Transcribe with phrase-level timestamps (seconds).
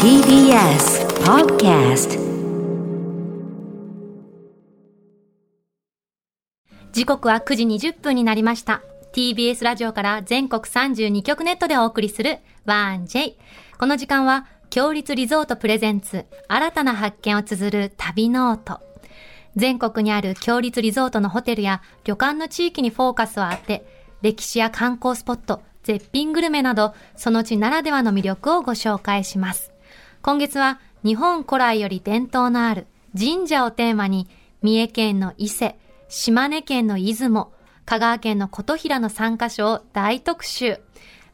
[0.00, 2.16] TBS Podcast
[6.92, 8.82] 時刻は9時20分になりました。
[9.12, 13.34] TBS ラジオから全国32局ネットでお送りする 1J。
[13.78, 18.80] この時間は、共立リゾートプレゼンツ、新たな発見を綴る旅ノオト。
[19.56, 23.84] 全国にある共立リゾートのホテルや旅館の地域にフォーカスを当て、
[24.22, 29.72] 歴史や観光スポット、絶品グルメなど、その地ならではの魅力をご紹介します。
[30.22, 32.86] 今月は、日本古来より伝統のある
[33.18, 34.28] 神社をテーマに、
[34.62, 35.76] 三重県の伊勢、
[36.08, 37.52] 島根県の出雲、
[37.84, 40.80] 香川県の琴平の3カ所を大特集。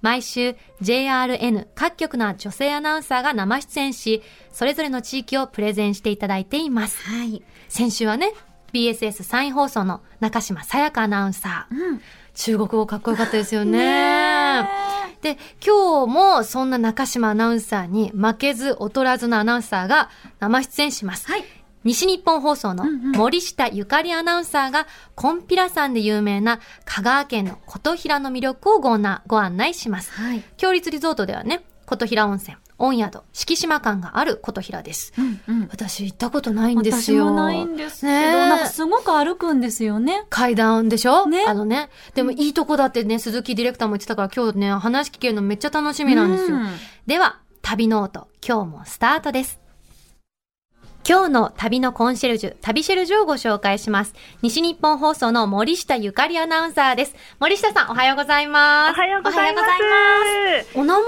[0.01, 7.03] 毎週 JRN 各局の女性アナウンサーが生出演し、それぞれの地域をプレゼンしていただいています。
[7.03, 7.43] はい。
[7.69, 8.33] 先週はね、
[8.73, 11.75] BSS サイン放送の中島さやかアナウンサー。
[11.75, 12.01] うん。
[12.35, 14.69] 中国語かっこよかったですよね。
[15.23, 21.27] で、今日もそんな中島アナウンサーに負けず劣らずのアナウンサーが生出演します。
[21.27, 21.45] はい。
[21.85, 30.13] 西日本放送の森下ゆかりアナウンサーが、コンピラ山で有名な香川県の琴平の魅力をごなご案内します。
[30.13, 30.43] はい。
[30.57, 35.13] 強立リゾートではね、琴平温泉、温宿、敷島館がある琴平です。
[35.19, 35.69] うんうん。
[35.71, 37.25] 私行ったことないんですよ。
[37.27, 40.25] 私もないんですけど、ねえなんかすごく歩くんですよね。
[40.31, 41.27] 階段でしょ？
[41.27, 41.91] ねあのね。
[42.15, 46.57] でもいいとこだってね、鈴木ディレクターも言ってたから今日ね、話聞けるのめっちゃ楽しみなんですよ。
[46.57, 46.69] うん
[47.07, 49.59] では、旅ノオト、今日もスタートです。
[51.07, 54.15] 今日の旅のコンシェルジュ、旅シェルジュをご紹介します。
[54.43, 57.17] 西日本放送の森下ゆかりアナウンサーです。
[57.41, 58.99] 森下さん、おはようございます。
[58.99, 59.65] おはようございます。
[59.65, 61.05] おますお名前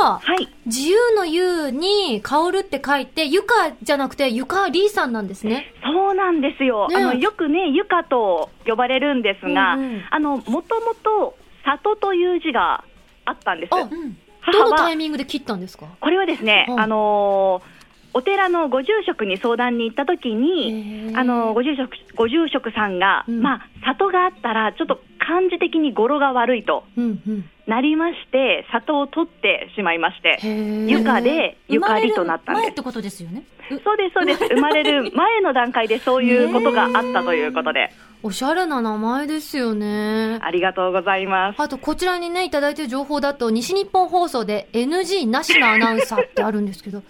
[0.00, 0.48] が、はい。
[0.64, 5.66] 自由の優に香るって書いて、ゆかじゃなくてゆかりーさんなんですね。
[5.84, 6.88] そうなんですよ。
[6.88, 12.84] ねあの、よくね、ゆかと呼ばれるんですが、うんうんあの、もともと、里という字が
[13.26, 13.74] あったんです。
[13.74, 14.16] あうん。
[14.40, 15.86] 母どのタはイミングで切ったんですか？
[16.00, 17.71] これはですね、うんあのー
[18.14, 23.40] お寺のご住職に相談に行った時に、あのご住職ご住職さんが、うん。
[23.40, 27.50] まあ里があったらちょっと漢字的に語呂が悪いとうんうん。
[27.66, 32.60] なりまして里を取ってしまいましてへーゆかでゆかりとなったんです。
[32.60, 33.44] 生まれる前ってことですよね。
[33.84, 34.44] そうですそうです。
[34.48, 37.90] 生まれる 前の段階でそういうことがあったということで。
[38.24, 40.38] おしゃれな名前ですよね。
[40.42, 41.60] ありがとうございます。
[41.60, 47.02] あと、こちらにね、いただいてる情報だと、西日本放送で NG なしのアナウンサーってあるんですけど、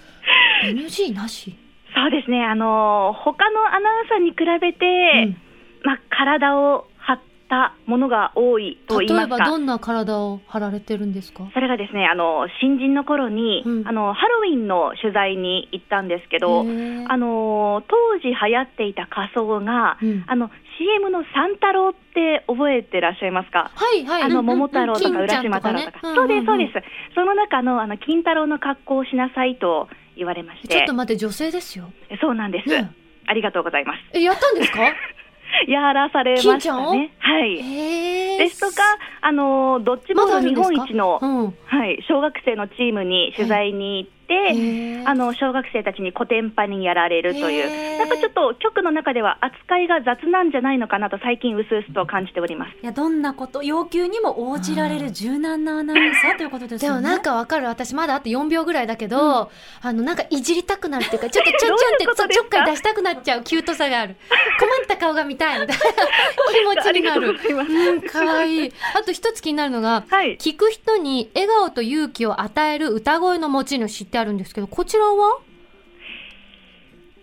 [0.63, 1.57] NG なし？
[1.95, 2.45] そうですね。
[2.45, 5.37] あの他のアナウンサーに比べて、
[5.85, 9.39] まあ体を張ったものが多いと言い例えますか。
[9.39, 11.45] ばどんな体を張られてるんですか？
[11.53, 13.87] それがですね、あの、新人の頃に、うん。
[13.89, 20.25] あの、ハロウィンの取材に行ったんですけど、あの、当時流行っていた仮装が、うん。
[20.27, 23.71] あの、CM の三太郎って覚えてらっしゃいますか？
[23.75, 24.23] はいはい。
[24.23, 25.99] あの、うん桃太郎とか浦島太郎とか。
[26.15, 26.83] そうです、そうですす。。
[27.15, 30.95] その中の、あの、金太郎の格好をしなさいと言われましてちょっと。
[30.95, 31.93] 待って、女性ですよ。
[32.21, 32.69] そうなんです。
[32.69, 32.91] ね
[33.27, 34.01] ありがとうございます。
[34.15, 34.81] え、やったんですか？
[35.69, 37.13] やらされましたね。
[37.19, 37.57] はい。
[38.39, 38.83] ですとか、
[39.21, 41.55] あの、ドッジボまだあール日本一の、うん。
[41.67, 52.73] はい、小学生のチームに取材に行って、へーあの小学生たちにコテンパンにやられるという、なんかちょっと局の中では扱いが雑なんじゃないのかなと、最近、うすうすと感じております。
[52.83, 57.01] いや、どんなこと、要求にも応じられる柔軟なアナウンサーということですよね。
[57.01, 57.67] でもなんかわかる。
[57.67, 59.51] 私まだあと4秒ぐらいだけど、
[59.83, 64.17] あの、なんかいじりたくなるっていうか、ちょっと ちょんちょんってちょっかい出したくなっちゃうキュートさがある。
[64.59, 65.83] 困った顔が見たいみたいな
[66.77, 67.31] 気持ちになる。
[67.31, 68.73] うん、かわいい。
[68.95, 75.41] あと一つ気になるのが、はい、聞く人に笑顔と勇気を与える歌声の持ち主ってあるんですけど、こちらは？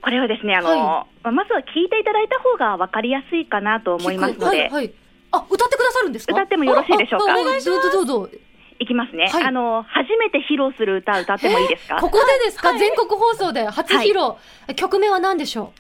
[0.02, 4.94] これはですね、あの、はいまずは聞いていただいた方が分かりやすいかなと思いますので、はい、はい。
[5.32, 6.34] あ、歌ってくださるんですか？
[6.34, 7.34] 歌ってもよろしいでしょうか？
[7.34, 7.92] ああお願いします。
[7.92, 8.38] どうぞどうぞ。
[8.82, 14.38] いきますね、はいあの、初めて披露する歌、歌ってもいいですか、ここでですか、全国放送で初披露。
[14.76, 15.74] 曲名は何でしょ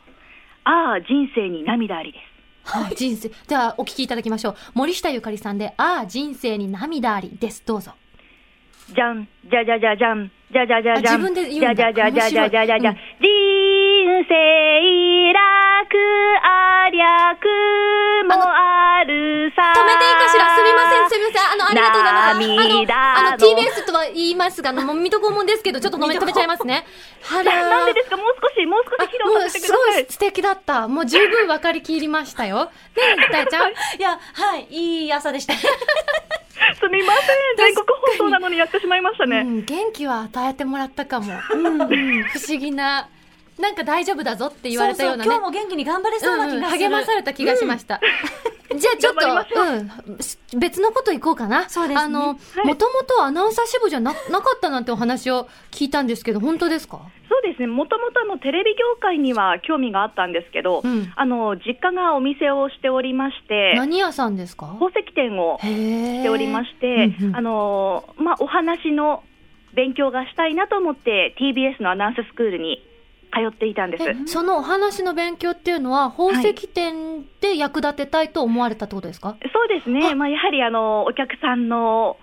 [0.65, 2.19] ああ、人生に涙ありで
[2.65, 2.77] す。
[2.77, 3.31] うはい、人生。
[3.47, 4.55] では、お聞きいただきましょう。
[4.73, 7.63] 森下ゆかりさんで、ああ、人生に涙ありです。
[7.65, 7.93] どうぞ。
[8.93, 15.95] じゃん、じゃじゃじゃじゃん、じゃじゃじゃじゃ自分で言うんだじゃじゃじゃじゃじゃじゃじゃ面人生楽
[16.41, 17.45] ありゃく
[18.27, 19.61] もあるさ。
[19.77, 20.55] 止めていいかしら？
[20.57, 21.51] すみません、すみません。
[21.53, 22.47] あの、ありがとうございます。
[22.47, 26.85] 涙あの、あの、の TBS とは言いますが、あの、もう水戸黄門ですけど、ちょっと止め、止めちゃいますね。
[27.21, 29.93] はらーななんでですかもう少し、もう少し披もう露させてください。
[29.93, 30.87] すごい素敵だった。
[30.87, 32.65] もう十分分かりきりましたよ。
[32.65, 32.71] ね
[33.29, 33.69] え、たえちゃん。
[33.71, 35.53] いや、はい、いい朝でした。
[36.79, 37.25] すみません。
[37.57, 39.39] 全国放送なのにやってしまいましたね。
[39.39, 41.33] うん、元気は与えてもらったかも。
[41.53, 43.09] うん、うん、不思議な。
[43.57, 45.23] なんか大丈夫だぞって言われたようなね。
[45.25, 46.57] そうそう今日も元気に頑張れそうな気がする。
[46.57, 47.99] うんうん励まされた気がしました。
[48.75, 49.61] じゃあちょっと、
[50.53, 50.57] う。
[50.57, 51.69] ん、別のこと行こうかな。
[51.69, 52.01] そうですね。
[52.03, 52.65] あの、はい。
[52.65, 56.99] もともとアナウンサー支部じゃな、なかったなんてお話を聞いたんですけど、本当ですか？
[57.29, 61.11] そうですね、もともとあのテレビ業界には興味があったんですけど、うん。
[61.15, 64.67] あの実家がお店をしておりまして、何屋さんですか？
[64.79, 65.57] 宝石店を。
[65.61, 67.35] しておりまして、うんうん。
[67.35, 69.23] あのまあ、お話の
[69.75, 72.83] 勉強がしたいなと思って、TBS のアナウンススクールに
[73.31, 74.03] 通っていたんです。
[74.03, 82.17] えそのお話の勉強っていうのは、宝石店で役立てたいと思われたってことですか、そうですね、まあ、やはりあのお客さんの、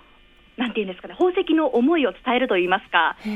[0.57, 3.15] なんていうんですかね、宝石の思いを伝えるといいますか。
[3.23, 3.27] あ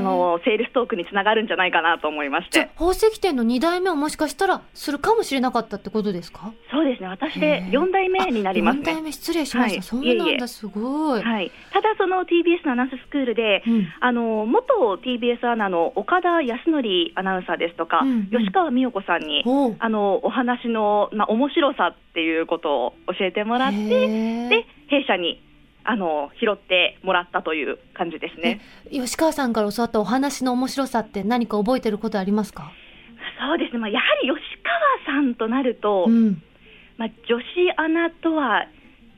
[0.00, 6.52] のセールストークにつながるんじゃないかなと思いましじゃあて、宝石店の2代目をもしかしたらするかもしれなかったってことですか？
[6.70, 7.70] そうですね、私へでー。
[7.70, 9.02] 4代目になります4代ね。
[9.02, 9.74] 目失礼しました。
[9.74, 10.28] はいそうなんだ、い。
[10.28, 10.46] えいえ。
[10.46, 11.22] すごい。
[11.22, 13.88] はい、ただ、その TBS のアナウンススクールで、うん。
[14.00, 14.74] あの元
[15.04, 16.78] TBS アナの岡田康則
[17.16, 18.10] アナウンサーですとか、うん。
[18.10, 19.76] うん吉川美代子さんに、ほう。
[19.80, 23.76] あのお話の、まあ、面白さっていうことを教えてもらって、
[24.48, 25.42] で弊社に
[25.84, 28.60] あの拾ってもらったという感じですね。
[28.90, 32.70] 吉川さんから教わったお話の面白さって何か覚えてることありますか？
[33.38, 34.40] そうですね、まあ、やはり吉
[35.06, 36.42] 川さんとなると、うん。
[36.98, 37.44] まあ、女子
[37.78, 38.66] アナとは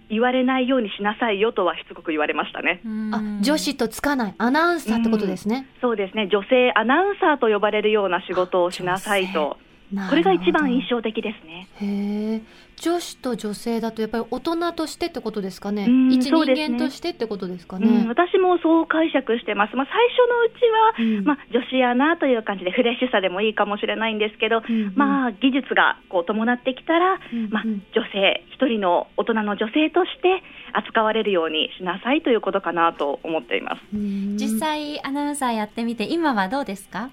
[0.09, 2.81] 言われないようにしなさいよとはしつこく言われましたね。
[3.13, 5.67] あ、女子とつかないアナウンサーってことですね。
[5.81, 9.59] そうですね、女性アナウンサーと呼ばれるような仕事をしなさいと、
[10.09, 11.69] これが一番印象的ですね。
[11.81, 12.41] へえ。
[12.77, 16.13] 女子と女性だとやっぱり大人としてってことですかねうん。
[16.13, 18.09] 一人間としてってことですかうん、ね。
[18.09, 27.81] 私もそう解釈してます、まあ、最初のうちは、うんまあ、女子アナという感じでフレッシュさでもいいかもしれないんですけど、うんうんまあ、技術がこう伴ってきたら、うんうんまあ、女
[28.13, 30.43] 性、一人の大人の女性として
[30.73, 33.83] 扱われるようにしなさいということかなと思っています。
[33.95, 37.11] うん実際アナウンサーやってみて今はどうですか？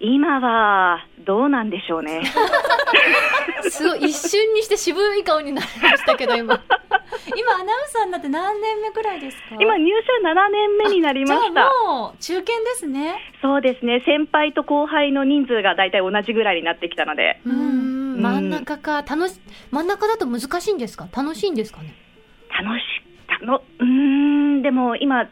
[0.00, 2.22] 今はどうなんでしょうね。
[3.68, 6.54] すごい一瞬にして渋い顔になりましたけど今。
[7.36, 9.56] 今アナウンサーになって何年目くらいですか？
[9.60, 9.92] 今、入
[10.22, 11.66] 社7年目になりましじゃた。
[11.66, 13.16] あもう中堅ですね。
[13.42, 17.52] そうですね、先輩と後輩の人数が大体同じぐらいになってきたので、うん。
[17.52, 21.08] うん真ん中か楽し真ん中だと難しいんですか？
[21.14, 21.94] 楽しいんですかね？
[22.50, 22.82] 楽し、
[23.28, 25.26] たの、うーん、でも今、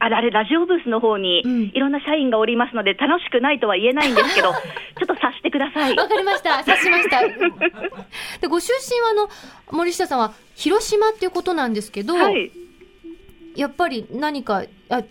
[0.00, 1.62] あれ、あれラジオブースの方にうん。
[1.64, 4.58] いろんな社員がおりますので、楽しくないとは言えないんですけど、 ちょ
[5.04, 5.96] っと察してください。
[5.96, 6.60] わかりました。
[6.60, 7.20] 察しました。
[8.40, 9.28] でご出身はあの
[9.70, 12.50] 森下さんは広島っていうことなんですけど、はい。
[13.56, 15.02] やっぱり何かあ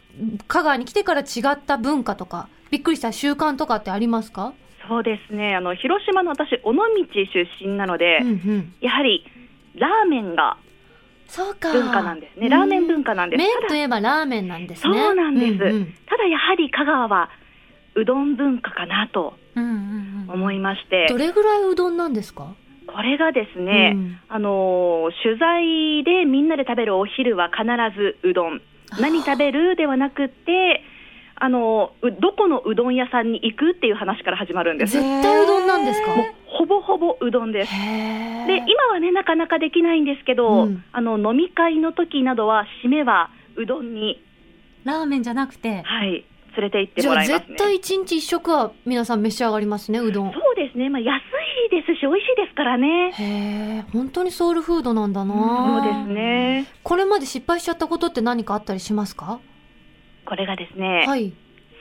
[0.47, 4.53] 香川に来てから違った文化とかびっくりした習慣とかってありますか、
[4.87, 6.81] そうですね、あの、広島の私、尾道
[7.13, 9.25] 出身なので、うんうん、やはり、
[9.75, 10.57] ラーメンが
[11.27, 11.71] そうか。
[11.73, 12.49] 文化なんですね。
[12.49, 13.39] ラーメン文化なんです。
[13.39, 14.93] 麺ただといえばラーメンなんですね。
[14.97, 15.51] そうなんです。
[15.53, 17.29] うんうんただやはり香川は
[17.95, 20.31] うどん文化かなとうんうんうん。
[20.31, 22.55] 思いまして、どれぐらいうどんなんですか？
[22.87, 24.19] これがですね、うん。
[24.29, 27.63] あのー取材でみんなで食べるお昼は必
[27.97, 28.61] ずうどん。
[28.99, 30.81] 何食べるではなくって、
[31.39, 34.93] あのどこのうどん屋さんに行くっていう話から始まるんです。
[34.93, 36.11] 絶対うどんなんですか？
[36.47, 37.71] ほぼほぼうどんです。
[37.71, 40.83] で今はねなかなかできないんですけど、うん。
[40.91, 44.23] あの飲み会の時などは締めはうどんに。
[44.83, 45.83] ラーメンじゃなくて？
[45.83, 46.25] はい。
[46.57, 47.45] 連れて行ってもらいますね。
[47.49, 50.31] 絶対一日一食は皆さん召し上がりますねうどん。
[50.33, 51.21] そうですね、まあ、安
[51.67, 53.11] いですし、美味しいですからね。
[53.11, 53.23] へ
[53.77, 55.33] え本当にソウルフードなんだな。
[55.35, 56.65] そうですね。
[56.81, 59.39] これまで失敗しちゃったことって何かあったりしますか？
[60.27, 61.33] これがですね、はい。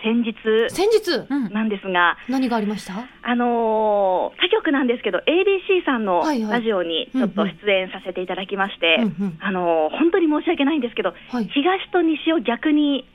[0.05, 0.35] 先日
[0.69, 1.27] 先日？
[1.29, 1.53] うん。
[1.53, 2.93] なんですが、何がありました？
[3.23, 9.39] あのー他局なんですけど、ABC さんのラジオにちょっと出演させていただきまして、うんうん。
[9.41, 11.47] あのー本当に申し訳ないんですけど、はい。
[11.47, 13.09] 東と西を逆に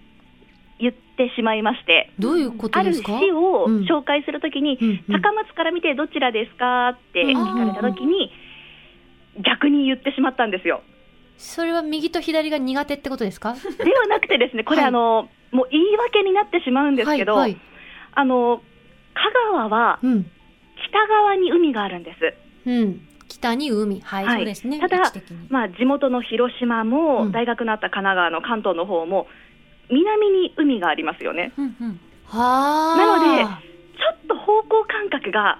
[0.79, 3.19] 言ってしまいまして、どういうことあるですか？
[3.19, 4.89] 市をうん紹介するときに、うん。
[4.89, 6.89] うん高松から見てどちらですか？
[6.89, 8.31] って聞かれたときに、
[9.45, 10.81] 逆に言ってしまったんですよ。
[11.41, 13.53] それは右と左が苦手ってことですか？
[13.53, 13.60] で
[13.93, 14.88] はなくてですね、これ、はい。
[14.88, 17.62] あのもう言い訳になってしまうんですけど、はいはい。
[18.13, 18.62] あの
[19.13, 19.21] 香
[19.51, 20.31] 川はうん。
[20.89, 22.69] 北側に海があるんです。
[22.69, 23.07] うん。
[23.27, 24.01] 北に海。
[24.01, 24.38] はい、はい。
[24.38, 24.79] そうですね。
[24.79, 25.13] ただ
[25.50, 27.31] まあ、地元の広島も、うん。
[27.31, 29.27] 大学のあった神奈川の関東の方も、
[29.89, 31.53] 南に海がありますよね。
[31.57, 32.00] うんうん。
[32.25, 32.98] はあ。
[32.98, 33.50] なのでちょ
[34.13, 35.60] っと方向感覚が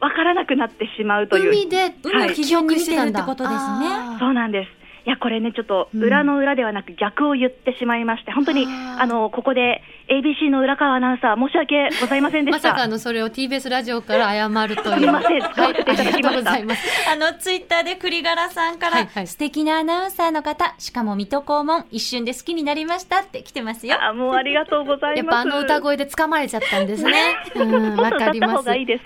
[0.00, 1.50] わからなくなってしまうという。
[1.50, 4.18] 海で海を基準にしてるってことですね。
[4.18, 4.68] そうなんです。
[5.06, 12.70] いやこれね、ちょっと裏の裏ではなく逆を言ってしまいまして、本当にあのここで ABC の浦川アナウンサー、申し訳ございませんでました。
[12.70, 14.94] さかのそれを TBS ラジオから謝るという。
[14.94, 16.82] すみません使わせていただきましたはい、ありがとうございます。
[17.10, 23.96] あの、ツイッターで栗柄さんから、はいはい素敵なアナウンサーの方、しかも水戸黄門、一瞬で好きになりましたって来てますよ。
[24.00, 25.36] あもうありがとうございます。
[25.38, 27.34] やっぱあの歌声で掴まれちゃったんですね。
[27.56, 28.62] うん、わかります。
[28.62, 29.02] す大丈夫です。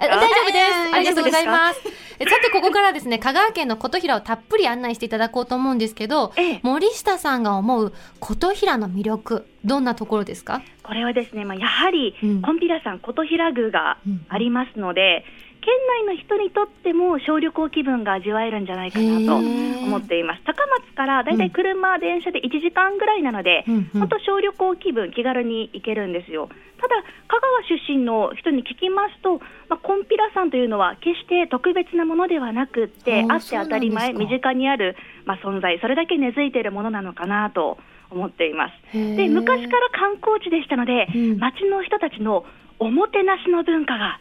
[0.95, 1.80] ありがとうございます。
[2.19, 10.62] えさて、ここからですね、香川県の琴平をたっぷり案内していただこうと思うんですけど、ええ森下さんが思う琴平の魅力、どんなところですか？
[10.83, 12.43] これはですね、まあ、やはり、うん。
[12.43, 13.99] コンピラ山琴平宮が
[14.29, 15.25] ありますので、
[15.61, 15.75] 県
[16.07, 20.43] 内の人にとっても小旅行気分が味わえるんじゃないかなと思っています。
[20.45, 24.09] 高松からだいたい車、電車で1時間ぐらいなので、うんうん。
[24.09, 26.49] 小旅行気分、気軽に行けるんですよ。
[26.81, 26.95] ただ、
[27.29, 29.38] 香川出身の人に聞きますと、
[29.69, 37.76] まあ、コンピラ山というのは決して特別なものではなくって、あって当たり前、身近にある、まあ、存在、それだけ根付いているものなのかなと
[38.11, 38.97] 思っています。
[38.97, 42.45] で昔から観光地でしたので、うん町の人たちの
[42.79, 44.21] おもてなしの文化が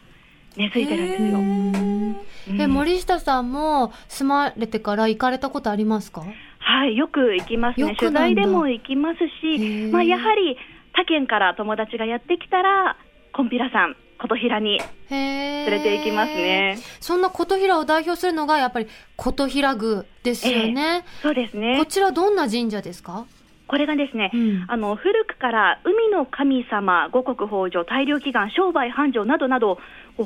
[0.56, 1.38] 根付いてるんですよ。
[1.38, 2.16] うん
[2.58, 6.22] え、森下さんも住まれてから行かれたことありますか？
[6.58, 7.94] はい、よく行きますね。
[7.96, 10.56] 取材でも行きますし、まあ、やはり
[10.92, 12.96] 他県から友達がやってきたら、
[13.32, 14.80] コンピラさん、琴平に
[15.10, 16.78] へ連れて行きますね。
[17.00, 21.04] そんな琴平を代表するのがやっぱり琴平宮ですよね。
[21.22, 21.86] そうですねこ。
[21.86, 23.26] ちらどんな神社ですか？
[23.70, 29.78] これがですね、うんあの古くから海の神様、五穀豊穣、大量祈願、商売繁盛などなど、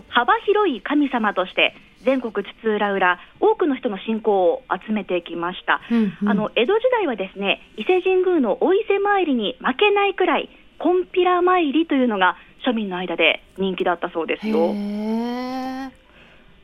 [0.09, 1.75] 幅広い神様として、
[2.07, 5.83] 全国津々浦々、多くの人の信仰を集めてきました。
[5.91, 10.49] うんうんあの江戸時代はですね伊勢神宮のお伊勢参りに負けないくらい、
[10.79, 14.73] コンピラ参りというのが庶民の間で人気だったそうですへよ。
[14.73, 15.91] ー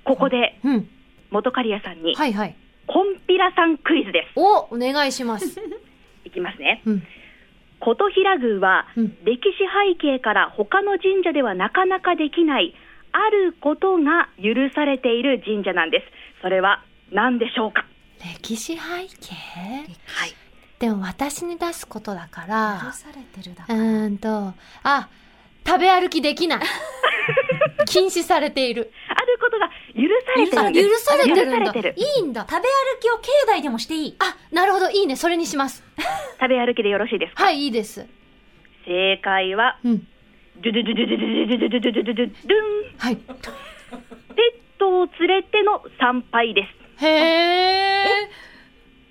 [0.05, 0.89] ここでうん。
[1.31, 2.57] 元刈谷さんに、はいはい。
[2.87, 4.41] コンピラさんクイズです。
[4.41, 5.61] お、お願いします。
[6.31, 6.83] いきますね。
[6.87, 7.03] うん。
[7.81, 9.59] 琴平宮は、うん歴史
[9.93, 12.75] 背景から他の神社ではなかなかできない
[13.13, 16.07] あることが許されている神社なんです。
[16.43, 17.85] それは何でしょうか？
[18.43, 19.35] 歴史背景？
[20.07, 20.35] はい。
[20.79, 23.79] でも私に出すことだか許ら、されてるだうから。
[23.79, 25.09] ーんと、あ、
[25.67, 26.61] 食べ歩きできない。
[27.87, 28.93] 禁止されている。
[30.01, 30.89] 許されてる。
[30.91, 32.47] 許されてるいいんだ。
[32.49, 34.17] 食べ歩きを境内でもしていい。
[34.19, 34.89] あ、なるほど。
[34.91, 35.17] いいね。
[35.17, 35.83] それにします。
[36.41, 37.45] 食べ歩きでよろしいですか？
[37.45, 38.07] はい、いいです。
[38.87, 40.07] 正解は、うん。
[40.57, 43.17] ドゥドゥドゥドゥドゥドゥドゥドゥドゥドゥドゥドゥドゥンはい。
[43.17, 46.63] ペットを連れての参拝で
[46.99, 47.05] す。
[47.05, 48.31] へえ。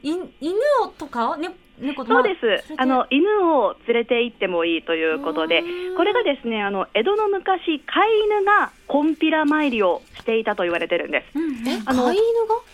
[0.03, 2.73] い犬をとか、ね、猫とそうです。
[2.75, 5.63] まあの犬を連れて行ってもいいということで
[5.95, 11.37] これがですね、あの江戸の昔飼い犬がコンピラ参りをしていたと言われてるんです。
[11.37, 12.23] うんえ、あの飼い犬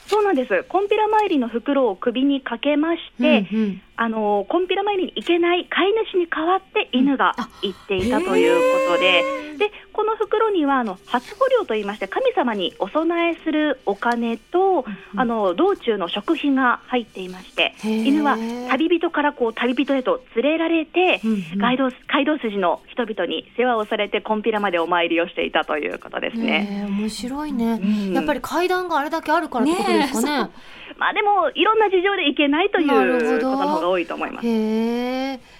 [0.07, 0.63] そうなんです。
[0.69, 9.23] コンピラ参りの袋を首にかけまして、がうんうんあのコンピラ参りに行けない飼い主に代わって犬が行っていたということで、
[9.57, 14.85] でこの袋にはあの初穂料といいまして神様にお供えするお金と、
[15.15, 18.37] あの道中の食費が入っていまして、犬は
[18.69, 21.57] 旅人からこう旅人へと連れられて、うんうん。
[21.57, 26.85] 街道街道筋の人々に世話をされてコンピラまでお参りをしていたということですね。
[26.89, 28.13] 面白いね、うん。
[28.13, 30.51] やっぱり階段があれだけあるからってことですかね。
[30.97, 35.55] まあでもいろんな事情で行けないということの方が多いと思います。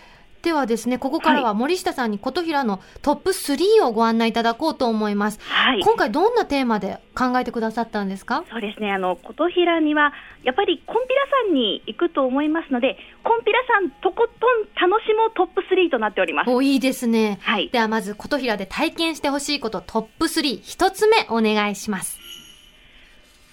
[0.46, 5.40] ではですね、ここからは森下さんに琴平のトップ3をご案内いただこうと思います。
[5.42, 5.82] はい。
[5.82, 8.44] 今回どんなテーマで考えてくださったんですか？
[8.52, 10.14] そうですね、あの琴平には
[10.44, 16.52] やっぱりコンピラ山に行くと思いますので、コンピラ山とことん楽しもうトップ3となっております。
[16.52, 17.40] お、いいですね。
[17.42, 22.20] はい、ではまず琴平で体験してほしいことトップ3、一つ目お願いします。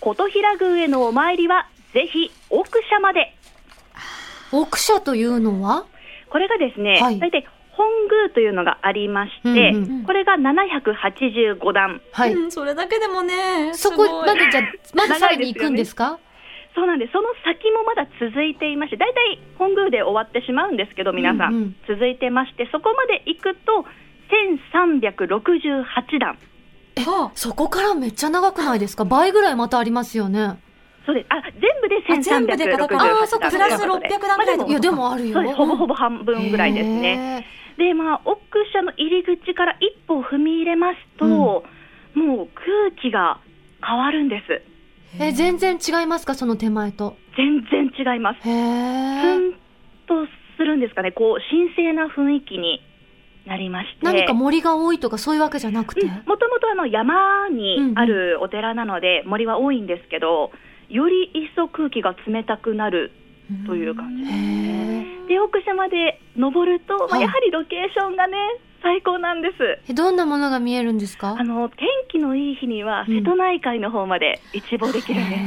[0.01, 3.35] 琴平宮へのお参りはぜひ奥社まで。
[4.53, 5.87] 奥社というのは？
[6.31, 12.01] これがですね、はい大体本宮というのがありまして、うんうんこれが785段。
[12.13, 12.35] はい。
[12.35, 16.19] うん、それだけでもね、そこまでじゃあ、まださらに行くんですか？
[16.75, 17.13] そうなんです。
[17.13, 23.85] その先もまだ続いていまして、大体本宮で終わってしまうんですけど、皆さん、うんうん続いてまして、そこまで行くと
[24.61, 26.39] 1368段。
[27.07, 29.05] はあそこからめっちゃ長くないですか？
[29.07, 30.61] 倍ぐらいまたありますよね。
[31.05, 31.27] そうです。
[31.31, 33.11] あ、全部であ全部で1368だから段。
[33.19, 35.35] あーそっかプラス600段ぐらいいや、でもあるよ。
[35.35, 35.55] そうです。
[35.57, 37.47] ほぼほぼ半分ぐらいですね。
[37.79, 38.39] へで、まあ、奥
[38.73, 41.65] 社の入り口から一歩踏み入れますと、も
[42.45, 43.41] う空気が
[43.85, 45.19] 変わるんです。
[45.19, 45.25] ー。
[45.29, 47.17] え、全然違いますかその手前と。
[47.37, 48.39] 全然違います。
[48.39, 49.37] へツえ。
[49.39, 49.53] ン
[50.07, 50.27] と
[50.59, 51.13] するんですかね。
[51.13, 52.81] こう、神聖な雰囲気に
[53.47, 53.97] なりまして。
[54.03, 56.07] 何か森が多いとかそういうわけじゃなくて？
[56.07, 60.53] もともとあの山にあるお寺なので森は多いんですけど、
[60.93, 63.11] より一層空気が冷たくなる
[63.67, 65.07] という感じですへね。
[65.25, 65.29] ー。
[65.29, 68.37] で奥島で登ると、まあ、はいやはりロケーションがね
[68.83, 69.91] 最高なんです。
[69.91, 71.37] えどんなものが見えるんですか？
[71.39, 73.17] あの天気のいい日にはうん。
[73.17, 75.43] 瀬戸内海の方まで一望できるんです。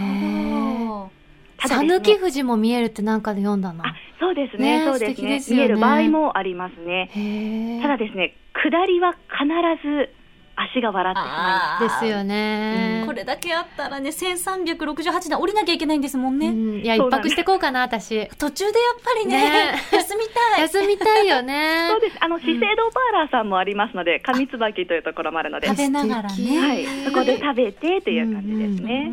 [1.67, 5.39] 讃岐富士も見えるってなんかで読んだなあそうですねねそうですね。
[5.39, 5.43] ね。
[5.49, 7.79] 見える場合もありますね。
[7.81, 9.47] ただですね下りは必
[9.83, 10.09] ず
[10.55, 12.01] 足が笑ってしまいます。
[12.01, 16.49] ですよね、これだけあったらね、1368段降りなきゃいけないんですもんね。
[16.49, 19.37] うんいや一泊してこうかな私途中でやっぱりね、
[19.73, 20.61] ね休みたい。
[20.61, 22.17] 休みたいよね そうです。
[22.19, 26.81] あの資生堂パーラーさんもありますので、上椿というところもあるので、は食べながらね。
[26.81, 29.11] い、そこで食べてという感じですね。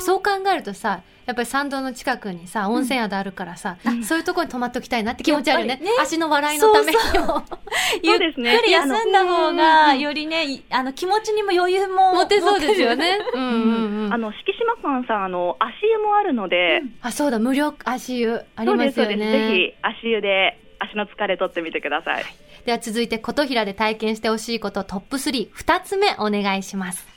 [0.00, 5.76] そう考えるとさやっぱり参道の近くにさ温泉宿あるからさ、そういうところに泊まっておきたいなって気持ちあるよね。
[5.82, 5.90] ね。
[6.00, 7.26] 足の笑いのためにも。
[7.26, 8.52] そう ですね。
[8.52, 12.14] ゆっくり休んだ方が、よりね、いあの、気持ちにも余裕も。
[12.14, 13.18] 持てそうですよね。
[13.34, 14.14] うんうんうん。
[14.14, 17.40] あの敷島館さんあの足湯もあるので、あそうだ。
[17.40, 19.06] 無料足湯ありますよ。
[19.08, 19.16] ね。
[19.16, 22.24] ぜひ足湯で足の疲れ取ってみてください。
[22.66, 27.15] では続いて琴平で体験してほしいことトップ32つ目お願いします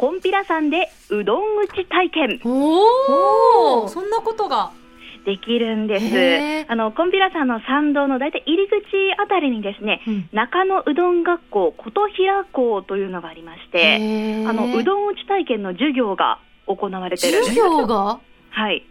[0.00, 4.70] コンピラさんでうどん打ち体験おおーそんなことが。
[5.26, 6.00] できるんで
[6.64, 6.72] す。
[6.72, 8.80] あのコンピラさんの参道のだいたい入り口
[9.22, 17.54] あたりにですね、うん中野うどん学校琴平校というのがありまして、あのうどん打ち体験の授業が行われてるんです。
[17.54, 18.20] 授業が？
[18.48, 18.86] はい。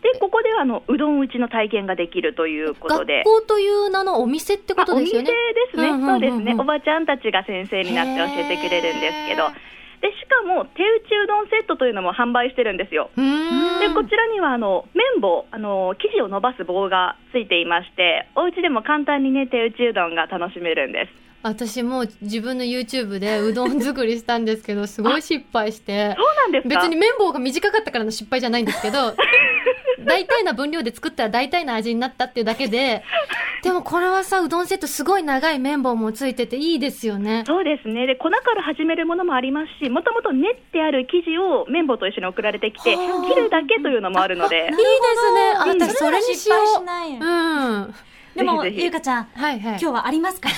[0.00, 3.22] で、ここではあのうどん打ちの体験ができるということで。
[3.24, 6.54] 学校という名のお店ってことですよねあお店ですね、そうですね。
[6.58, 9.50] おばちゃんたちが先生になって教えてくれるんですけど。
[10.00, 13.10] で、しかも手打ちうどんセットというのも販売してるんですよ。
[13.16, 13.22] で、
[13.94, 21.27] こちらにはあの綿棒、あの生地を伸ばす棒がついていまして、お家でも簡単にね手打ちうどんが楽しめるんです。
[21.42, 26.14] 私もう自分の YouTube でうどん作りしたんですけどすごい失敗して。
[26.16, 26.80] そうなんですか？
[26.82, 29.14] 別に綿棒が短かったからの失敗じゃないんですけど
[30.04, 33.02] 大体な分量で作ったら大体な味になったっていうだけで
[33.62, 37.42] でもこれはさうどんセットすごい長い綿棒もついてていいですよね。
[37.46, 38.06] そうですね。
[38.06, 44.56] で、粉から始めるものもありますし、もともと練ってある生地を綿棒と一緒に送られてきて、はあ切るだけというのもあるので。
[44.56, 45.52] いいですね。
[45.56, 47.16] あうん私それにしよ失敗しうないう
[47.88, 47.94] ん
[48.38, 49.70] でも、ゆうかちゃん、はいはい。
[49.72, 50.48] 今日はありますか？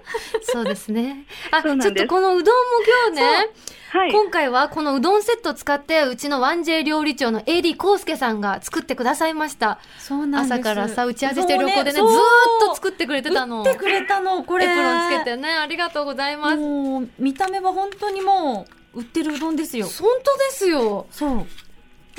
[0.42, 1.24] そうですね。
[1.50, 3.48] あちょっとこのうどんも今日ね
[3.90, 4.12] はい。
[4.12, 9.78] 今回はこのうどんセットを使ってうちの 1J 料理長の AD コウスケさんが作ってくださいました。
[9.98, 11.92] そう朝からさ打ち合わせしてる横でね。
[11.92, 12.02] ずっ
[12.68, 13.62] と作ってくれてたの。
[13.62, 14.66] 打ってくれたの、これ。
[14.66, 16.56] エプロンつけてねありがとうございます。
[16.56, 19.86] もう、見た目は本当にもう、売ってるうどんですよ。
[19.86, 21.06] 本当ですよ。
[21.10, 21.46] そう。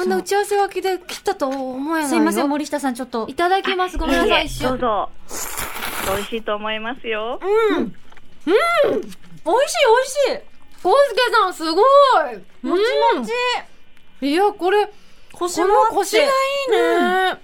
[0.02, 3.28] あんな打ち合わせ脇で切ったと思えないよすいません、森下さん、ちょっと。
[3.28, 3.34] い。
[3.36, 3.98] ただきます。
[3.98, 4.50] ごめんなさい。
[4.50, 5.10] どうぞ。
[6.08, 7.40] 美味しいと思いますよ。
[8.46, 8.60] 美味しい、
[9.46, 9.62] 美味
[10.38, 10.52] しい。
[10.82, 11.84] コウスケさんすごい。
[12.64, 12.82] もち
[13.18, 13.32] もち。
[14.22, 14.28] うん。
[14.28, 14.92] いやこれこ
[15.32, 15.96] 腰もあって。
[15.96, 17.40] の腰がいいね、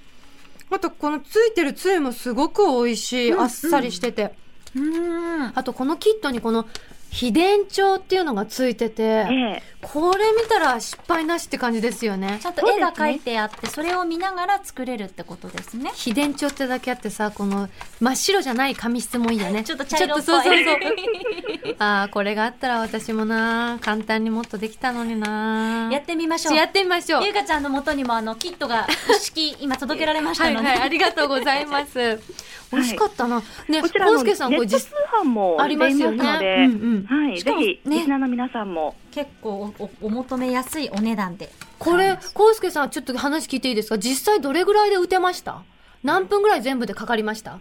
[0.70, 3.41] あとこのついてるつゆもすごく美味しい、うん。
[3.41, 4.34] あっさりしてて、
[4.76, 5.52] うん。
[5.54, 6.67] あとこのキットにこの
[7.10, 9.63] 秘伝帳っていうのがついてて、ええ。
[9.93, 12.39] これ見たら失敗なしって感じですよね。
[12.41, 15.91] ちゃんと絵が描いてあって、それを見ながら作れるってことですね。
[15.95, 17.69] 秘伝帳ってだけあってさこの
[18.02, 19.63] 真っ白じゃない紙質もいいよね。
[19.63, 20.26] ちょっと茶色っぽい。
[20.26, 21.76] ちょっとそうそうそう。
[21.80, 26.56] ああこれがあったら私もな簡単にもっとできたのになやってみましょう。
[26.56, 27.23] やってみましょう。
[27.23, 30.56] ゆうかちゃんの元にもあの、キットが一式今届けられましたので。
[30.58, 32.19] はいはいありがとうございます。
[32.71, 34.88] 美味しかったな、ねこちらのネット通
[35.21, 36.17] 販もありますよね。
[36.17, 37.23] 出ので、うんうん。
[37.28, 37.97] はい、ぜしかもひ、ね。
[37.97, 38.95] リスナーの皆さんも。
[39.17, 41.49] 結構お求めやすいお値段で。
[41.80, 43.97] これコウスケさんちょっと話聞いていいですか？
[43.97, 45.63] 実際どれぐらいで打てました？
[46.03, 47.58] 何分ぐらい全部でかかりました？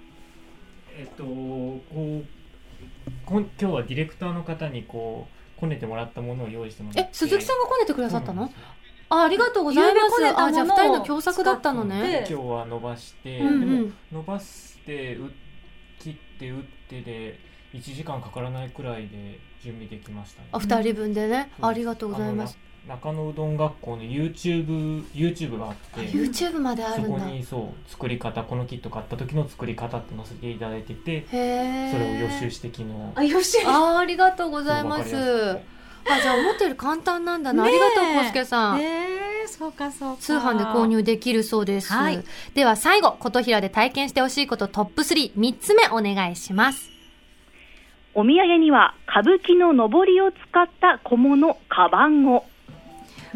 [0.99, 2.25] えっとこう
[3.25, 7.11] こん今日はディレクターの方にこうこねてもらったものを用意してもらって。
[7.11, 8.53] え鈴木さんがこねてくださったの？
[9.09, 10.27] あありがとうございます。
[10.37, 13.61] あじゃあ二人の共作だったの使ね今日は伸ばして、うんうん。
[13.61, 15.33] でも伸ばしてう
[16.01, 17.39] 切って打ってで
[17.75, 20.49] 1時間かからないくらいで準備できましたね。
[20.53, 21.51] あ二人分でね。
[21.61, 22.59] そうありがとうございます。
[22.89, 27.27] 中野うどん学校の YouTube, YouTube があって YouTube まであそこるんだ。
[27.27, 32.89] にそう作り方このキット買った時の作り方って載せていただいててへえそれを予習して昨日。
[33.17, 33.59] あ、よし。
[33.67, 35.17] あーありがとうございます。
[36.09, 40.23] あじゃあ思ったより簡単なんだな、ありがとうコウスケさん、えー、そうかそうか。
[40.23, 42.23] 通販で購入できるそうです、はい。
[42.55, 46.96] では最後琴平で体験してほしいことトップ33つ目お願いします
[48.19, 52.47] お土産には歌舞伎ののぼりを使った小物、カバンを。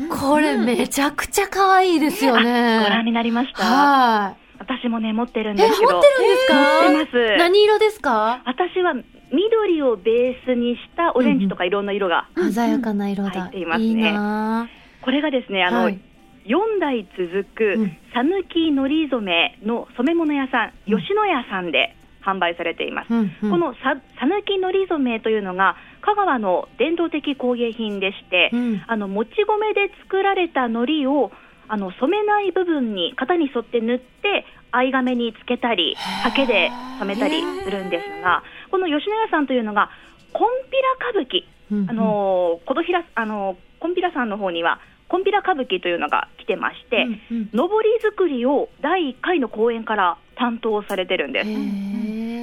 [0.09, 3.63] これめちゃくちゃ可愛いですよごね覧になりました。
[3.63, 5.93] は私もね、持ってるんいえ持ってですけど。
[5.93, 7.37] るんですか、持ってます。
[7.37, 8.41] 何色ですか？
[8.47, 8.95] 私は
[9.31, 13.85] 緑をベースにしたオレンジとかいろんな色が、鮮やかな色だ、入っていますね。
[13.87, 14.67] いいな。
[15.03, 16.01] これがですね、あの、はい。
[16.47, 17.97] 4代続くうん。
[18.15, 23.13] 讃岐のり染めの染め物屋さん、吉野家さんで販売されています。
[23.13, 23.51] うんうん。
[23.51, 28.83] このさ讃岐のり染めというのが香川の伝統的工芸品でして、うん。
[28.87, 31.33] あのもち米で作られた糊を
[31.69, 39.91] あの染めない部分に型に沿って塗って藍亀につけたり刷毛で染めたりするんですがこの吉野家さんというのが
[40.33, 41.91] こんぴら歌舞伎うんうん。
[41.91, 47.69] あの琴平あのこんぴらさんの方にはこんぴら歌舞伎というのが来てまして、うんうん。
[47.69, 51.49] 上り作りを第1回の公演から担当されてるんです。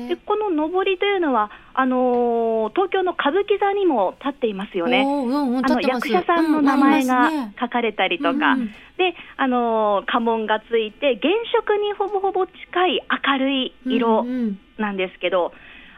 [0.08, 5.02] でこの上りというのはあのー東京の歌舞伎座にも立っていますよね。
[5.02, 8.67] うんうんあの役者さんの名前が書かれたりとか、うん。
[8.98, 14.60] であのー家紋がついて原色にほぼほぼ近い明るい色うんうん。
[14.78, 15.54] なんですけど、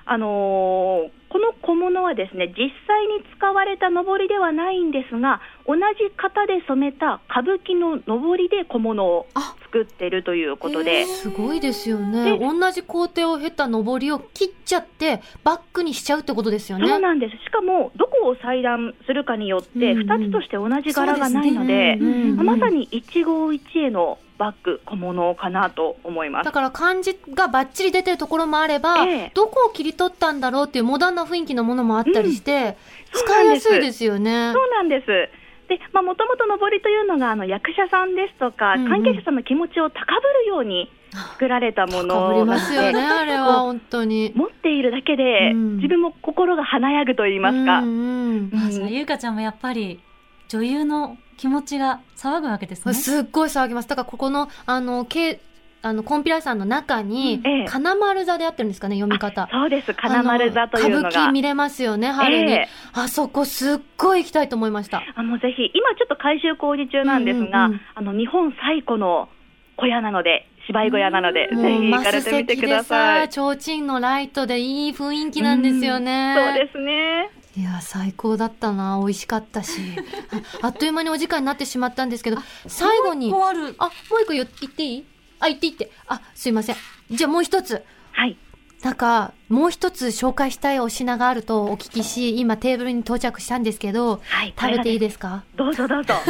[0.05, 5.81] あのーこの小物はですね実際に使われた上りではないんですが同じ
[6.17, 11.05] 型で染めた歌舞伎の上りで小物をあ作っているということで。
[11.05, 12.37] すごいですよね。
[12.37, 16.87] で同じ工程を経た上りを切っちゃって、バッグにしちゃうってことですよね。
[16.87, 17.37] そうなんです。
[17.43, 26.51] しかも、どこを裁断するかによって、うんうん2つとして同じ柄がないので、うんうんうんまさに一期一会のバッグ、小物かなと思いますだ。
[26.51, 32.77] から漢字がバッチリ出てるところもあれば、ええどこを切り取ったんだろうっていうモダンな雰囲気のものもあったりして、
[33.11, 34.53] そう使いやすいですよね。
[34.53, 35.38] そうなんです。
[35.69, 40.91] で、まあ、もともと上りというのが、あの、役者さんですとか、うんうん関係者さんの気持ちを高ぶるように
[41.33, 44.33] 作られたものりますよね、なのであれは本当に。
[44.35, 47.79] 持っているだけで、うん自分も心が華やぐと言いますか。
[47.79, 49.99] うんうんあじゃあゆうかちゃんもやっぱり
[50.47, 52.93] 女優の気持ちが騒ぐわけですね。
[52.93, 53.87] すっごい騒ぎます。
[53.87, 55.39] だからここの、あの、け
[55.81, 59.47] あの、コンピラさんの中に、ええ金丸座であってるんですかね、読み方。
[59.51, 59.93] そうです。
[59.93, 61.31] 金丸座という歌舞が伎。
[61.31, 62.51] 見れますよね、春に。
[62.51, 65.01] ええあそこすっごい行きたいと思いました。
[65.15, 69.29] あのぜひ、今ちょっと改修工事中なんですが、うんうんうんあの日本最古の
[69.77, 73.27] 小屋なので、芝居小屋なので、ぜもうひ行かれてみてください。
[73.27, 76.35] さ、提灯のライトでいい雰囲気なんですよね。
[76.37, 77.29] そうですね。
[77.57, 78.97] いや、最高だったな。
[78.99, 79.79] 美味しかったし。
[80.61, 82.37] ああっという間にお時間になってしまったんですけど、
[82.67, 83.75] 最後に、もう一個ある。
[83.79, 85.05] あ、もう一個言言っていい？
[85.39, 85.91] あ、言っていいって。
[86.07, 86.75] あ、すいません。
[87.11, 87.83] じゃあもう一つ。
[88.11, 88.37] はい。
[88.83, 94.53] なんか、もう一つ紹介したいお品があるとお聞きし、今テーブルに到着したんですけど、はい。
[94.59, 95.43] 食べていいでですか？
[95.55, 96.13] どうぞどうぞ。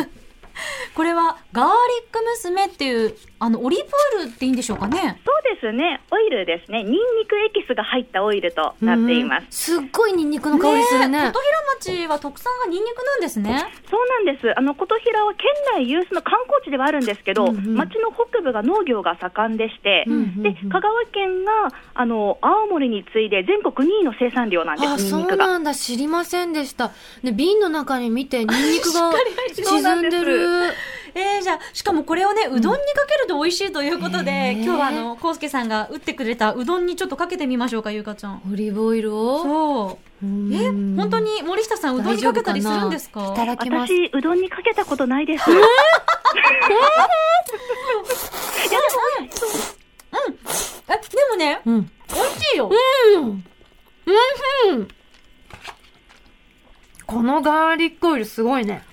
[0.93, 1.73] これはガーリッ
[2.11, 3.85] ク娘っていう、あの、オリーブ
[4.19, 5.21] オイルっていいんでしょうかね？
[5.25, 6.01] そうですね。
[6.11, 6.83] オイルですね。
[6.83, 9.45] ニンニクエキスが入ったオイルとなっています。
[9.51, 11.17] すすっごいニンニクの香りするね。
[11.19, 13.65] え琴平町は特産がニンニクなんですね。
[13.89, 14.57] そうなんです。
[14.57, 21.51] あの琴平は県内有数の観光地ではあるんですけど、うんうん町の北部が農業が盛んでして、うんうんうんで香川県が
[21.93, 25.03] あの青森に次いで全国2位の生産量なんであ、す。
[25.03, 25.47] ニンそうニクが。
[25.47, 25.73] なんだ。
[25.73, 26.91] 知りませんでした。
[27.23, 29.11] で、瓶の中に見て、ニンニクが
[29.53, 30.73] 沈んでる。
[31.15, 38.41] えー、じゃあ、しかもこれをね、うどんにかけると美味しいということで、へー今日はあの、コウスケさんが打ってくれたうどんにちょっとかけてみましょうか、ゆうかちゃん。
[38.51, 40.08] オリーブオイルをそう。
[40.21, 43.32] うんえ、本当に森下さんうどんにかけたりするんですか？
[43.34, 43.93] いただきます。
[43.93, 45.45] 私うどんにかけたことないです。
[45.49, 45.53] え、
[50.93, 51.91] でもね、うん。
[52.10, 52.69] 美味しいよ。
[53.15, 53.43] うん。
[54.73, 54.88] うん。
[57.05, 58.84] このガーリックオイルすごいね。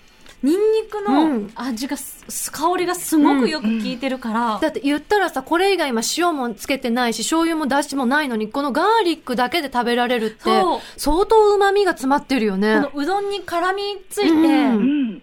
[0.42, 1.44] ニンニクうん。
[1.44, 10.62] の味が香りがすごくよく効いてるから、だって言ったらさ、これ以外今塩もつけてないし、醤油もだしもないのに、このガーリックだけで食べられるって
[10.96, 12.77] 相当旨味が詰まってるよね。
[12.77, 12.81] こ。
[12.96, 14.33] のうどんに絡みついて、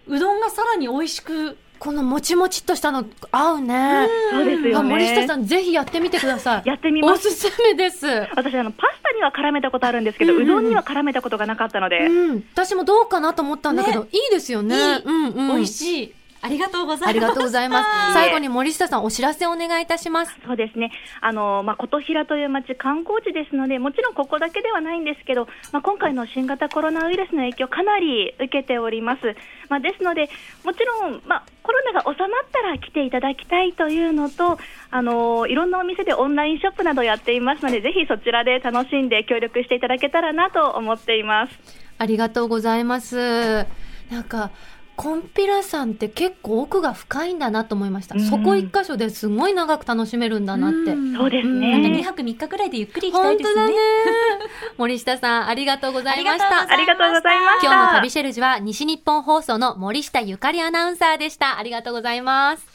[0.07, 4.07] うどんがさらに美味しく、このもちもちっとしたの合うね。
[4.31, 5.27] そうですよあ森下ね。
[5.27, 6.69] さん、ぜひやってみてください。
[6.69, 7.27] やってみます。
[7.27, 8.07] おすすめです。
[8.07, 12.43] 私あのパスタには絡めたことあるんですけど、うんうんうどんには絡めたことがなかったので、うん。
[12.53, 14.77] 私もどうかなと思ったんだけど、いいですよね。
[14.77, 15.55] いいうんうん。
[15.57, 16.13] 美味しい。
[16.43, 17.09] ありがとうございます。
[17.09, 17.87] ありがとうございます。
[17.87, 20.35] はい最後に森下さん、お知らせお願いいたします。
[20.45, 20.91] そうですね。
[21.21, 29.35] あの、まあ、琴平という町、観光地ですので、もちろんここだけではないんですけど、まあ、今回の新型コロナウイルスの影響、かなり受けております。
[29.69, 30.29] まあ、ですので、
[30.65, 34.59] もちろん、まあ、コロナが収まったら来ていただきたいというのと、
[34.91, 41.53] あの、いろんなお店でオンラインショップなどやっていますので、ぜひそちらで楽しんで協力していただけたらなと思っています。
[41.97, 43.65] ありがとうございます。
[44.11, 44.51] なんか、
[44.95, 48.15] コンピラさんって結構奥が深いんだなと思いました。
[48.15, 50.93] うんそこ一箇所ですごい長く楽しめるんだなって。
[50.93, 52.03] んそうですうんなんか2ね。
[52.03, 53.61] 泊3日くらいでゆっくり行きたいですね。
[53.61, 54.49] 本当だね。
[54.77, 56.45] 森下さん、ありがとうございました。
[56.47, 57.67] ありがとうございましたありがとうございました。
[57.67, 61.57] 今日の旅シェルジュは西日本放送の森下ゆかりアナウンサーでした。
[61.57, 62.65] ありがとうございます。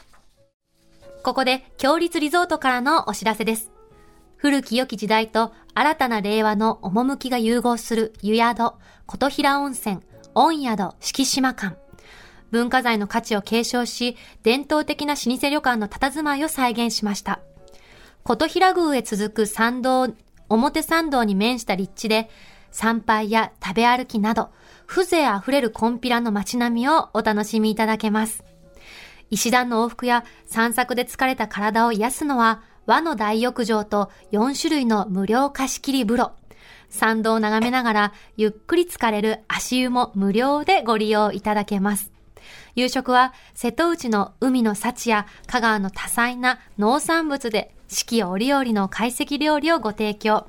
[1.23, 3.71] ここで、強立リゾートからのお知らせです。
[4.37, 8.73] 古き良き時代と新たな令和の趣が融合する湯宿、
[9.07, 9.99] 琴平温泉、
[10.35, 11.77] 温宿、敷島館。
[12.51, 17.41] 文化財の価値を継承し、伝統的な老舗旅館の佇まいを再現しました。
[18.25, 20.09] 琴平宮へ続く参道、
[20.49, 22.29] 表参道に面した立地で、
[22.71, 24.51] 参拝や食べ歩きなど、
[24.87, 28.45] 風情あふれるコンピラの街並みをお楽しみいただけます。
[29.31, 36.33] 石段の往復や散策で疲れた体を癒すのは、和の大浴場と4種類の無料貸し切り風呂。
[36.89, 42.18] 参道を眺めながらゆっくり浸かれる足湯も無料でご利用いただけます。
[42.79, 50.47] 夕食は瀬戸内の海の幸や香川の多彩な農産物で四季折々の懐石料理をご提供。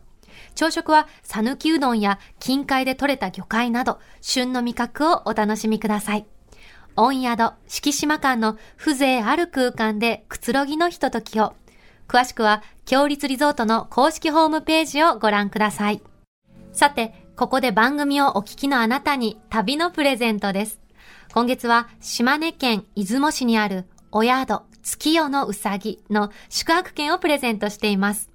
[0.53, 6.27] 朝食は讃岐うどんや近海で採れた魚介など旬の味覚をお楽しみください。
[6.95, 11.55] 温宿、敷島館の風情ある空間でくつろぎのひとときを。
[12.07, 16.01] 詳しくは、強立リゾートの公式ホームページをご覧ください。
[16.73, 20.79] さて、ここで番組をお聞きのあなたに旅のプレゼントです。
[21.31, 28.31] 今月は島根県出雲市にあるお宿月夜のうさぎの宿泊券をプレゼントしています。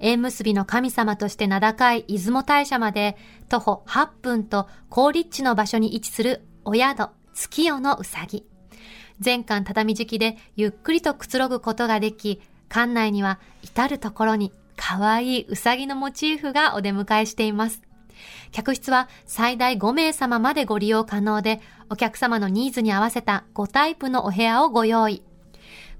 [0.00, 3.16] 縁結びの神様として名高い出雲大社まで
[3.48, 8.44] 徒歩8分と高立地の場所に位置するお宿月夜のうさぎ。
[9.20, 17.87] 全館畳敷きでゆっくりとくつろぐことができ、館内には至るところに可愛いうさぎのモチーフがお出迎えしています。
[18.52, 25.22] 客室は最大5名様までご利用可能で、お客様のニーズに合わせた5タイプのお部屋をご用意。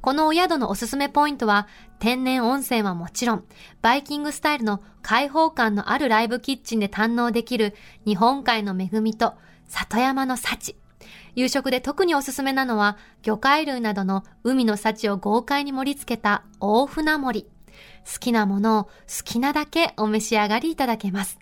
[0.01, 1.67] このお宿のおすすめポイントは、
[1.99, 3.45] 天然温泉はもちろん、
[3.83, 9.35] バイキングスタイルの開放感のあるライブキッチンで堪能できる日本海の恵みと
[9.67, 10.77] 里山の幸。
[11.35, 17.49] 夕食で特におすすめなのは、魚介類などの海の幸を豪快に盛り付けた大船盛り。
[18.13, 18.91] 好きなものを好
[19.25, 21.39] きなだけお召し上がりいただけます。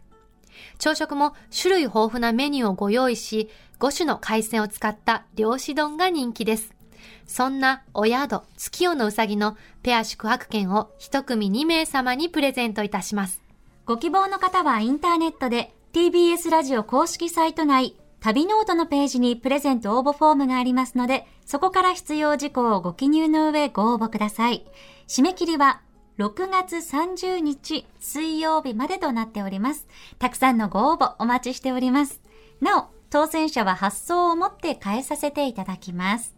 [0.79, 6.75] 朝食も種類豊富なメニューをご用意し、5種の海鮮を使った漁師丼が人気です。
[7.27, 13.43] そんなお宿、月夜のうさぎのペア宿泊券を一組2名様にプレゼントいたします。
[13.85, 24.67] ご希望の方はインターネットで TBS ラジオ公式サイト内、旅ノオトのページにプレゼント応募フォームがありますので、そこから必要事項をご記入の上ご応募ください。
[25.07, 25.81] 締め切りは
[26.19, 29.87] 6月30日水曜日までとなっております。
[30.19, 32.21] たくさんのご応募お待ちしております。
[32.61, 36.35] なお、当選者は発送をもって代えさせていただきます。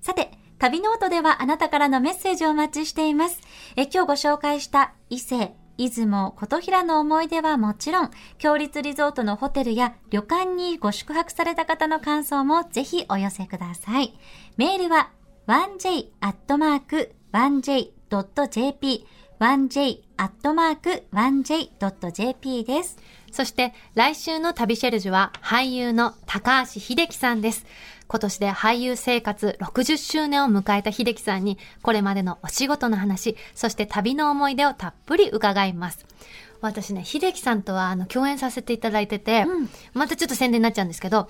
[0.00, 3.40] さて、旅ノオトではあなたからのメッセージをお待ちしています。
[3.76, 14.14] え今日ご紹介した伊勢、出雲、琴平の思い出はもちろん、共立リゾートのホテルや旅館にご宿泊された方の感想もぜひお寄せください。
[14.56, 15.10] メールは
[18.10, 19.06] 1j.1j.jp
[21.14, 22.98] 1j.1j.jp です。
[23.32, 27.66] そして来週の旅シェルジュは俳優の高橋秀樹さんです。
[28.06, 36.06] 今年で俳優生活60周年を迎えた秀樹さんにこれまでのお仕事の話、そして旅の思い出をたっぷり伺います。
[36.60, 41.28] 私ね、秀樹さんとはあの共演させていただいてて、うんまたちょっと宣伝になっちゃうんですけど、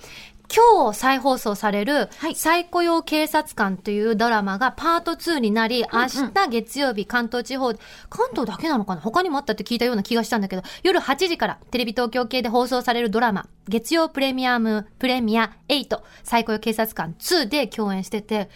[0.55, 7.73] 今日再放送される、はい再雇用警察官というドラマがパート2になり、明日月曜日関東地方、
[8.09, 9.01] 関東だけなのかな？
[9.01, 18.49] 他にもあったって聞いたような気がしたんだけど、夜8時からテレビ東京系で放送されるドラマ、月曜プレミアム、プレミア8、再雇用警察官2で共演してて、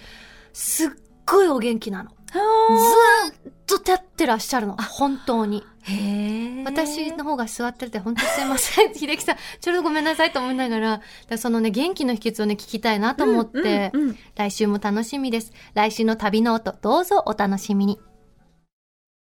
[0.53, 0.89] すっ
[1.27, 2.11] ごいお元気なの。
[2.31, 4.77] ずーっと立ってらっしゃるの。
[4.77, 5.65] 本当に。
[5.89, 8.95] へ私の方が座ってて、本当すいません。
[8.97, 15.53] 秀樹さん、ちょっとごめんなさいと思いながら、らそのね、元気の秘訣をね、聞きたいなと思って、うんうんうん来週も楽しみです。
[15.75, 17.99] 来週の旅ノート、どうぞお楽しみに。